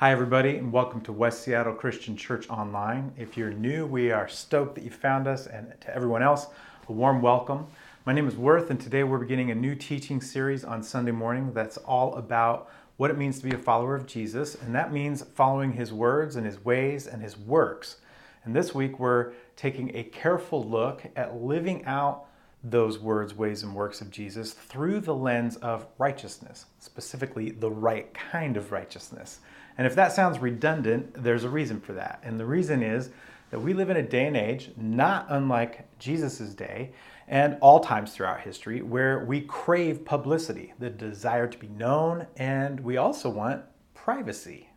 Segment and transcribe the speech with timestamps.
[0.00, 3.12] Hi, everybody, and welcome to West Seattle Christian Church Online.
[3.18, 6.46] If you're new, we are stoked that you found us, and to everyone else,
[6.88, 7.66] a warm welcome.
[8.06, 11.52] My name is Worth, and today we're beginning a new teaching series on Sunday morning
[11.52, 15.22] that's all about what it means to be a follower of Jesus, and that means
[15.34, 17.98] following his words and his ways and his works.
[18.46, 22.24] And this week we're taking a careful look at living out
[22.64, 28.14] those words, ways, and works of Jesus through the lens of righteousness, specifically the right
[28.14, 29.40] kind of righteousness.
[29.80, 32.20] And if that sounds redundant, there's a reason for that.
[32.22, 33.08] And the reason is
[33.50, 36.92] that we live in a day and age not unlike Jesus' day
[37.28, 42.78] and all times throughout history where we crave publicity, the desire to be known, and
[42.80, 44.68] we also want privacy.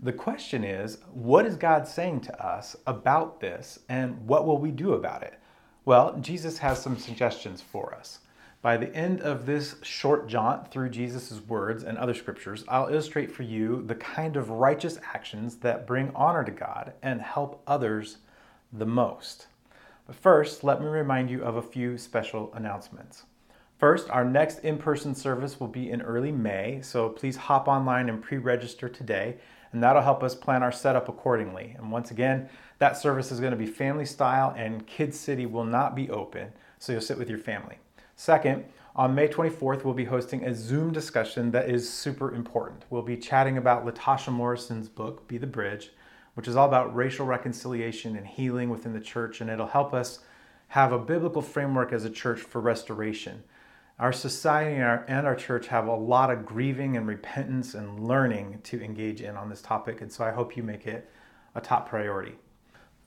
[0.00, 4.70] The question is, what is God saying to us about this and what will we
[4.70, 5.38] do about it?
[5.84, 8.20] Well, Jesus has some suggestions for us.
[8.62, 13.32] By the end of this short jaunt through Jesus' words and other scriptures, I'll illustrate
[13.32, 18.18] for you the kind of righteous actions that bring honor to God and help others
[18.72, 19.48] the most.
[20.06, 23.24] But first, let me remind you of a few special announcements.
[23.78, 28.08] First, our next in person service will be in early May, so please hop online
[28.08, 29.38] and pre register today,
[29.72, 31.74] and that'll help us plan our setup accordingly.
[31.76, 35.64] And once again, that service is going to be family style, and Kids City will
[35.64, 37.78] not be open, so you'll sit with your family.
[38.22, 42.84] Second, on May 24th, we'll be hosting a Zoom discussion that is super important.
[42.88, 45.90] We'll be chatting about Latasha Morrison's book, Be the Bridge,
[46.34, 50.20] which is all about racial reconciliation and healing within the church, and it'll help us
[50.68, 53.42] have a biblical framework as a church for restoration.
[53.98, 58.06] Our society and our, and our church have a lot of grieving and repentance and
[58.06, 61.10] learning to engage in on this topic, and so I hope you make it
[61.56, 62.36] a top priority.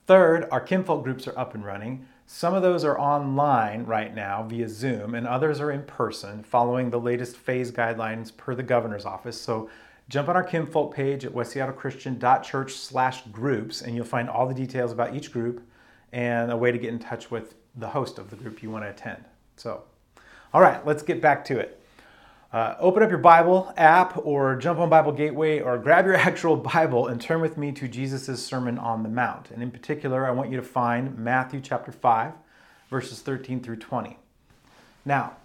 [0.06, 2.06] Third, our kinfolk groups are up and running.
[2.28, 6.90] Some of those are online right now via Zoom, and others are in person following
[6.90, 9.40] the latest phase guidelines per the governor's office.
[9.40, 9.70] So
[10.08, 14.90] jump on our kinfolk page at westseattlechristian.church slash groups, and you'll find all the details
[14.90, 15.62] about each group
[16.12, 18.84] and a way to get in touch with the host of the group you want
[18.84, 19.24] to attend.
[19.56, 19.84] So,
[20.52, 21.80] all right, let's get back to it.
[22.52, 26.56] Uh, open up your Bible app or jump on Bible Gateway or grab your actual
[26.56, 29.50] Bible and turn with me to Jesus' Sermon on the Mount.
[29.50, 32.32] And in particular, I want you to find Matthew chapter 5,
[32.88, 34.16] verses 13 through 20.
[35.04, 35.36] Now,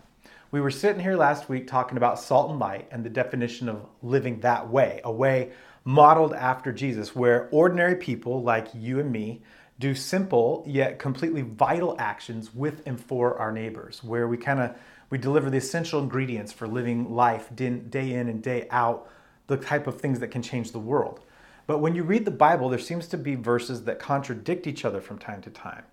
[0.52, 3.86] we were sitting here last week talking about salt and light and the definition of
[4.04, 5.52] living that way, a way
[5.84, 9.42] modeled after Jesus, where ordinary people like you and me
[9.82, 14.76] do simple yet completely vital actions with and for our neighbors, where we kind of
[15.10, 19.10] we deliver the essential ingredients for living life day in and day out,
[19.48, 21.20] the type of things that can change the world.
[21.68, 25.02] But when you read the Bible, there seems to be verses that contradict each other
[25.02, 25.84] from time to time.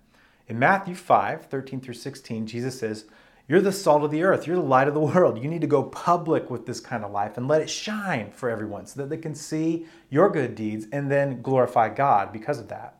[0.47, 3.05] In Matthew 5 13 through 16, Jesus says,
[3.47, 5.41] You're the salt of the earth, you're the light of the world.
[5.41, 8.49] You need to go public with this kind of life and let it shine for
[8.49, 12.69] everyone so that they can see your good deeds and then glorify God because of
[12.69, 12.98] that.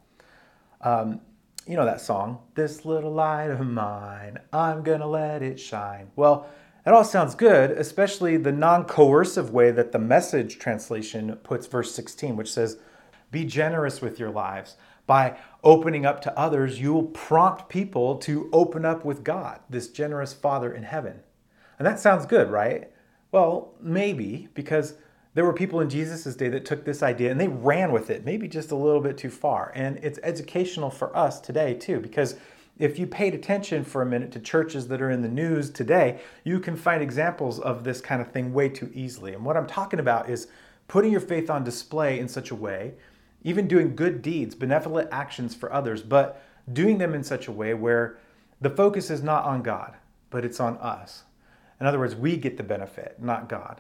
[0.82, 1.22] Um,
[1.68, 6.10] you know that song, This Little Light of Mine, I'm Gonna Let It Shine.
[6.16, 6.48] Well,
[6.86, 11.94] it all sounds good, especially the non coercive way that the message translation puts verse
[11.94, 12.78] 16, which says,
[13.30, 14.78] Be generous with your lives.
[15.06, 19.90] By opening up to others, you will prompt people to open up with God, this
[19.90, 21.20] generous Father in heaven.
[21.78, 22.92] And that sounds good, right?
[23.32, 24.96] Well, maybe, because
[25.40, 28.26] there were people in Jesus' day that took this idea and they ran with it,
[28.26, 29.72] maybe just a little bit too far.
[29.74, 32.36] And it's educational for us today, too, because
[32.78, 36.20] if you paid attention for a minute to churches that are in the news today,
[36.44, 39.34] you can find examples of this kind of thing way too easily.
[39.34, 40.50] And what I'm talking about is
[40.90, 42.96] putting your faith on display in such a way,
[43.42, 47.74] even doing good deeds, benevolent actions for others, but doing them in such a way
[47.74, 48.18] where
[48.60, 49.96] the focus is not on God,
[50.32, 51.24] but it's on us.
[51.80, 53.80] In other words, we get the benefit, not God.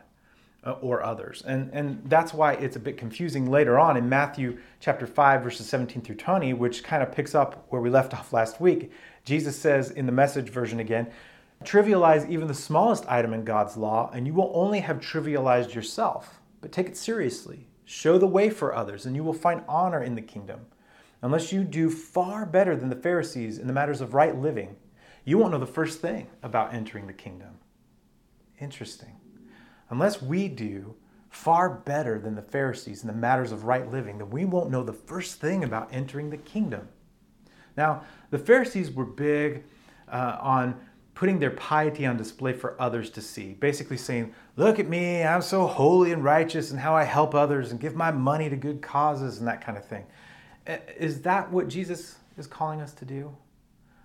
[0.62, 1.42] Uh, or others.
[1.48, 5.70] And, and that's why it's a bit confusing later on in Matthew chapter 5, verses
[5.70, 8.92] 17 through 20, which kind of picks up where we left off last week.
[9.24, 11.10] Jesus says in the message version again,
[11.64, 16.42] trivialize even the smallest item in God's law, and you will only have trivialized yourself.
[16.60, 17.70] But take it seriously.
[17.86, 20.66] Show the way for others, and you will find honor in the kingdom.
[21.22, 24.76] Unless you do far better than the Pharisees in the matters of right living,
[25.24, 27.60] you won't know the first thing about entering the kingdom.
[28.60, 29.16] Interesting
[29.90, 30.96] unless we do
[31.30, 34.84] far better than the Pharisees in the matters of right living, then we won't know
[34.84, 36.88] the first thing about entering the kingdom.
[37.78, 39.64] Now, the Pharisees were big
[40.12, 40.80] uh, on
[41.14, 45.42] putting their piety on display for others to see, basically saying, Look at me, I'm
[45.42, 48.82] so holy and righteous, and how I help others and give my money to good
[48.82, 50.06] causes and that kind of thing.
[50.98, 53.36] Is that what Jesus is calling us to do?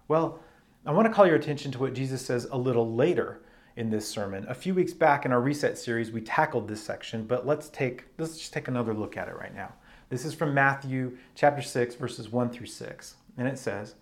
[0.08, 0.40] Well,
[0.86, 3.40] I want to call your attention to what Jesus says a little later
[3.76, 4.47] in this sermon.
[4.49, 8.06] A few weeks back in our reset series, we tackled this section, but let's take
[8.19, 9.73] let's just take another look at it right now.
[10.11, 13.17] This is from Matthew chapter 6 verses 1 through 6.
[13.37, 13.97] And it says,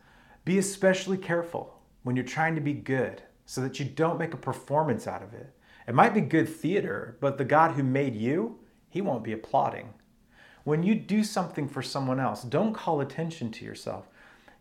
[0.45, 4.39] "Be especially careful when you're trying to be good, so that you don't make a
[4.39, 5.55] performance out of it.
[5.87, 8.59] It might be good theater, but the God who made you,
[8.89, 9.95] he won't be applauding.
[10.65, 14.09] When you do something for someone else, don't call attention to yourself.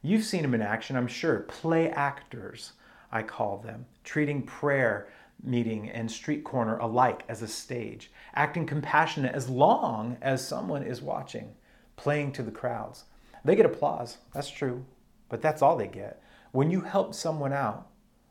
[0.02, 1.42] You've seen them in action, I'm sure.
[1.42, 2.74] Play actors,
[3.12, 5.10] I call them, treating prayer
[5.44, 11.02] meeting and street corner alike as a stage, acting compassionate as long as someone is
[11.02, 11.56] watching,
[11.96, 13.06] playing to the crowds.
[13.44, 14.86] They get applause, that's true,
[15.30, 16.22] but that's all they get.
[16.52, 17.88] When you help someone out,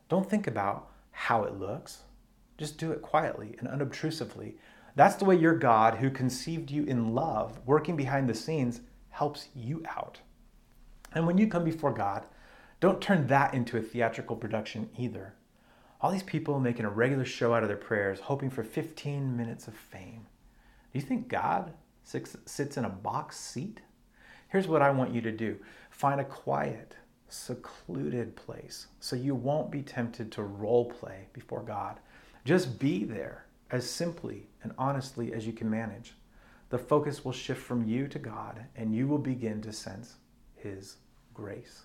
[0.09, 2.03] don't think about how it looks.
[2.59, 4.55] Just do it quietly and unobtrusively.
[4.95, 9.49] That's the way your God, who conceived you in love, working behind the scenes, helps
[9.55, 10.21] you out.
[11.13, 12.27] And when you come before God,
[12.81, 15.35] don't turn that into a theatrical production either.
[16.01, 19.69] All these people making a regular show out of their prayers, hoping for 15 minutes
[19.69, 20.27] of fame.
[20.93, 21.75] Do you think God
[22.05, 23.83] sits in a box seat?
[24.49, 25.59] Here's what I want you to do
[25.91, 26.97] find a quiet,
[27.29, 32.01] secluded place so you won't be tempted to role play before God.
[32.47, 36.15] Just be there as simply and honestly as you can manage.
[36.71, 40.17] The focus will shift from you to God, and you will begin to sense
[40.57, 40.97] His
[41.35, 41.83] grace.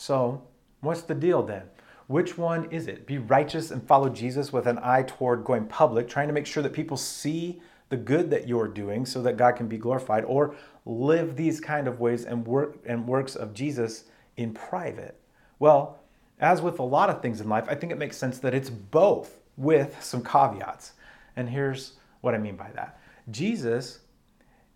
[0.00, 0.40] So,
[0.80, 1.64] what's the deal then?
[2.06, 3.06] Which one is it?
[3.06, 6.62] Be righteous and follow Jesus with an eye toward going public, trying to make sure
[6.62, 7.60] that people see
[7.90, 10.54] the good that you're doing so that God can be glorified, or
[10.86, 14.04] live these kind of ways and work and works of Jesus
[14.38, 15.20] in private?
[15.58, 15.98] Well,
[16.38, 18.70] as with a lot of things in life, I think it makes sense that it's
[18.70, 20.94] both with some caveats.
[21.36, 21.92] And here's
[22.22, 22.98] what I mean by that.
[23.30, 23.98] Jesus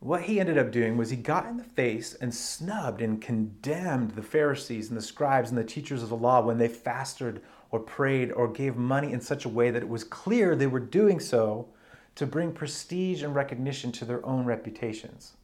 [0.05, 4.11] what he ended up doing was he got in the face and snubbed and condemned
[4.11, 7.41] the Pharisees and the scribes and the teachers of the law when they fasted
[7.71, 10.79] or prayed or gave money in such a way that it was clear they were
[10.79, 11.71] doing so
[12.17, 15.39] to bring prestige and recognition to their own reputations.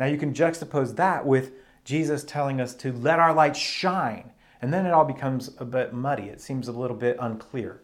[0.00, 1.52] Now you can juxtapose that with
[1.84, 5.92] Jesus telling us to let our light shine, and then it all becomes a bit
[5.92, 6.24] muddy.
[6.24, 7.82] It seems a little bit unclear.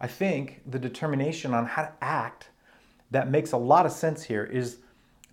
[0.00, 2.50] I think the determination on how to act
[3.10, 4.78] that makes a lot of sense here is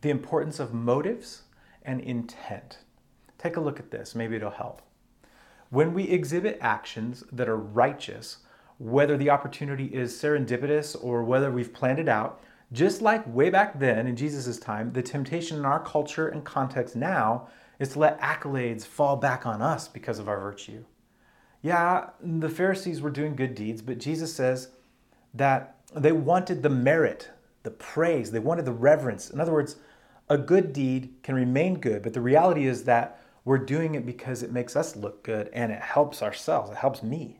[0.07, 1.41] the importance of motives
[1.83, 2.77] and intent.
[3.37, 4.81] Take a look at this, maybe it'll help.
[5.69, 8.37] When we exhibit actions that are righteous,
[8.77, 13.79] whether the opportunity is serendipitous or whether we've planned it out, just like way back
[13.79, 18.21] then in Jesus' time, the temptation in our culture and context now is to let
[18.21, 20.85] accolades fall back on us because of our virtue.
[21.61, 24.69] Yeah, the Pharisees were doing good deeds, but Jesus says
[25.33, 27.29] that they wanted the merit,
[27.63, 29.29] the praise, they wanted the reverence.
[29.29, 29.75] In other words,
[30.29, 34.43] a good deed can remain good, but the reality is that we're doing it because
[34.43, 37.39] it makes us look good and it helps ourselves, it helps me.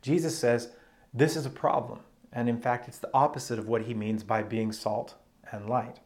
[0.00, 0.70] Jesus says
[1.12, 2.00] this is a problem,
[2.32, 5.14] and in fact, it's the opposite of what he means by being salt
[5.50, 6.00] and light.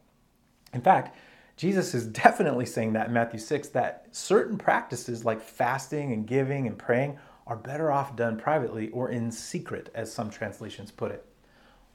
[0.73, 1.15] In fact,
[1.57, 6.67] Jesus is definitely saying that in Matthew 6 that certain practices like fasting and giving
[6.67, 7.17] and praying
[7.47, 11.25] are better off done privately or in secret, as some translations put it.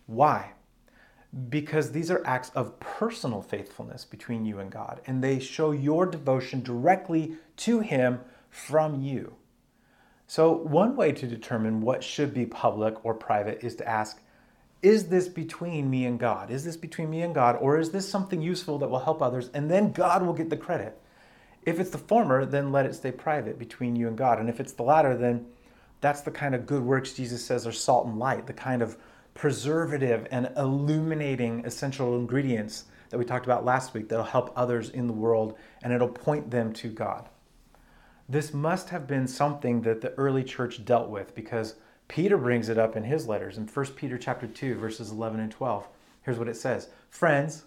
[0.06, 0.52] Why?
[1.48, 6.06] Because these are acts of personal faithfulness between you and God, and they show your
[6.06, 9.34] devotion directly to Him from you.
[10.26, 14.20] So, one way to determine what should be public or private is to ask
[14.82, 16.50] Is this between me and God?
[16.50, 19.50] Is this between me and God, or is this something useful that will help others,
[19.52, 20.98] and then God will get the credit?
[21.64, 24.38] If it's the former, then let it stay private between you and God.
[24.38, 25.46] And if it's the latter, then
[26.00, 28.96] that's the kind of good works Jesus says are salt and light, the kind of
[29.36, 35.06] preservative and illuminating essential ingredients that we talked about last week that'll help others in
[35.06, 37.28] the world and it'll point them to God.
[38.28, 41.76] This must have been something that the early church dealt with because
[42.08, 45.52] Peter brings it up in his letters in 1 Peter chapter 2 verses 11 and
[45.52, 45.86] 12.
[46.22, 46.88] Here's what it says.
[47.08, 47.66] Friends,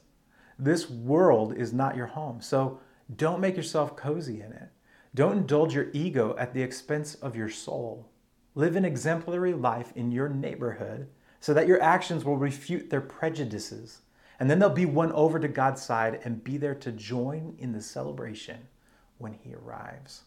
[0.57, 2.41] this world is not your home.
[2.41, 2.81] So
[3.15, 4.69] don't make yourself cozy in it.
[5.15, 8.09] Don't indulge your ego at the expense of your soul.
[8.55, 11.07] Live an exemplary life in your neighborhood
[11.39, 14.01] so that your actions will refute their prejudices.
[14.39, 17.73] And then they'll be won over to God's side and be there to join in
[17.73, 18.67] the celebration
[19.17, 20.21] when He arrives.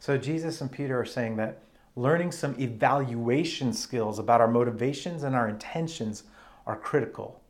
[0.00, 1.62] So Jesus and Peter are saying that
[1.96, 6.24] learning some evaluation skills about our motivations and our intentions
[6.66, 7.40] are critical.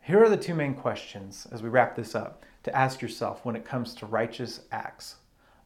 [0.00, 3.56] Here are the two main questions as we wrap this up to ask yourself when
[3.56, 5.16] it comes to righteous acts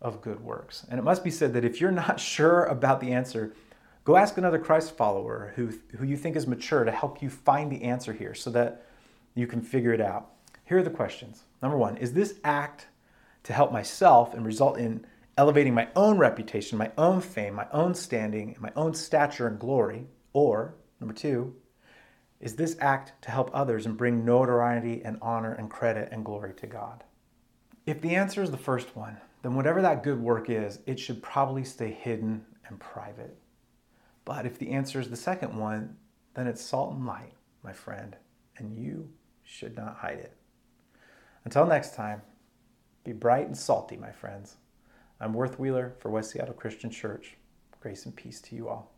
[0.01, 0.87] of good works.
[0.91, 3.53] And it must be said that if you're not sure about the answer,
[4.09, 7.71] Go ask another Christ follower who, who you think is mature to help you find
[7.71, 8.87] the answer here so that
[9.35, 10.31] you can figure it out.
[10.65, 11.45] Here are the questions.
[11.61, 12.87] Number one Is this act
[13.43, 15.05] to help myself and result in
[15.37, 20.07] elevating my own reputation, my own fame, my own standing, my own stature and glory?
[20.33, 21.55] Or, number two,
[22.41, 26.55] is this act to help others and bring notoriety and honor and credit and glory
[26.55, 27.05] to God?
[27.85, 31.23] If the answer is the first one, then whatever that good work is, it should
[31.23, 33.37] probably stay hidden and private.
[34.29, 35.97] But if the answer is the second one,
[36.35, 37.33] then it's salt and light,
[37.65, 38.15] my friend,
[38.59, 39.09] and you
[39.43, 40.37] should not hide it.
[41.47, 42.21] Until next time,
[43.05, 44.57] be bright and salty, my friends.
[45.19, 47.39] I'm Worth Wheeler for West Seattle Christian Church.
[47.81, 48.93] Grace and peace to you all.